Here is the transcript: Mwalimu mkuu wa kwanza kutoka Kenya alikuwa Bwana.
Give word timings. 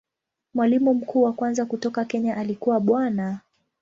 Mwalimu 0.53 0.93
mkuu 0.93 1.21
wa 1.23 1.33
kwanza 1.33 1.65
kutoka 1.65 2.05
Kenya 2.05 2.37
alikuwa 2.37 2.79
Bwana. 2.79 3.39